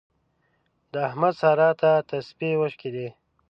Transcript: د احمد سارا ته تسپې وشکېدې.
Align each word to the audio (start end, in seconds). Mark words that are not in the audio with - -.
د 0.91 0.93
احمد 1.07 1.33
سارا 1.41 1.69
ته 1.81 1.91
تسپې 2.09 2.51
وشکېدې. 2.57 3.07